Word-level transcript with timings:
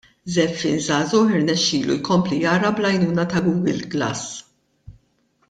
Żeffien 0.35 0.79
żagħżugħ 0.85 1.33
irnexxielu 1.39 1.97
jkompli 1.99 2.41
jara 2.45 2.73
bl-għajnuna 2.79 3.27
ta' 3.35 3.45
Google 3.51 3.87
Glass. 3.93 4.93